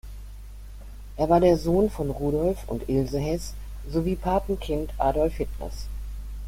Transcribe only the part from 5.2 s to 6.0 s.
Hitlers.